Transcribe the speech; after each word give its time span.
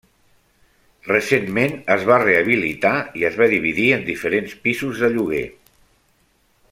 Recentment 1.09 1.75
es 1.95 2.07
va 2.11 2.17
rehabilitar 2.23 2.93
i 3.21 3.27
es 3.31 3.37
va 3.43 3.49
dividir 3.53 3.87
en 3.99 4.09
diferents 4.09 4.57
pisos 4.65 5.05
de 5.05 5.13
lloguer. 5.19 5.45